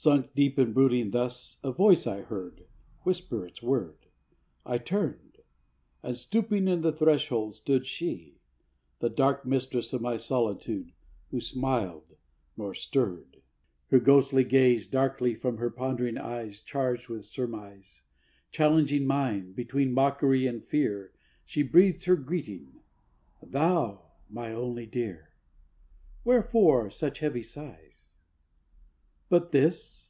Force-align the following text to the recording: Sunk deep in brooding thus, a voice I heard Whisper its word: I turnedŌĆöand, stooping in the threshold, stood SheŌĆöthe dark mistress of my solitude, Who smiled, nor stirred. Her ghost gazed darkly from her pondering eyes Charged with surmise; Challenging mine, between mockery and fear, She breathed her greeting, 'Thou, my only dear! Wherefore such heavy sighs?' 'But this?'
Sunk 0.00 0.32
deep 0.36 0.60
in 0.60 0.72
brooding 0.72 1.10
thus, 1.10 1.58
a 1.64 1.72
voice 1.72 2.06
I 2.06 2.20
heard 2.22 2.66
Whisper 3.02 3.44
its 3.44 3.60
word: 3.64 3.96
I 4.64 4.78
turnedŌĆöand, 4.78 6.14
stooping 6.14 6.68
in 6.68 6.82
the 6.82 6.92
threshold, 6.92 7.56
stood 7.56 7.82
SheŌĆöthe 7.82 8.36
dark 9.16 9.44
mistress 9.44 9.92
of 9.92 10.00
my 10.00 10.16
solitude, 10.16 10.92
Who 11.32 11.40
smiled, 11.40 12.14
nor 12.56 12.74
stirred. 12.74 13.42
Her 13.88 13.98
ghost 13.98 14.32
gazed 14.48 14.92
darkly 14.92 15.34
from 15.34 15.56
her 15.56 15.68
pondering 15.68 16.16
eyes 16.16 16.60
Charged 16.60 17.08
with 17.08 17.24
surmise; 17.24 18.02
Challenging 18.52 19.04
mine, 19.04 19.50
between 19.52 19.92
mockery 19.92 20.46
and 20.46 20.62
fear, 20.64 21.10
She 21.44 21.64
breathed 21.64 22.04
her 22.04 22.14
greeting, 22.14 22.82
'Thou, 23.42 24.00
my 24.30 24.52
only 24.54 24.86
dear! 24.86 25.30
Wherefore 26.24 26.88
such 26.88 27.18
heavy 27.18 27.42
sighs?' 27.42 27.74
'But 29.30 29.52
this?' 29.52 30.06